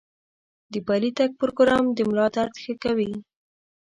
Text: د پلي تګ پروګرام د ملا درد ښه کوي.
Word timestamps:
د 0.71 0.73
پلي 0.87 1.11
تګ 1.19 1.29
پروګرام 1.41 1.85
د 1.91 1.99
ملا 2.09 2.27
درد 2.35 2.53
ښه 2.63 2.73
کوي. 2.83 3.11